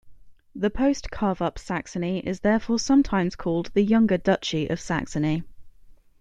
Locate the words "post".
0.71-1.11